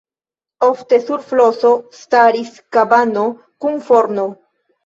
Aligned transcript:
Ofte 0.67 0.97
sur 1.09 1.19
floso 1.33 1.73
staris 1.99 2.57
kabano 2.79 3.29
kun 3.67 3.81
forno. 3.91 4.27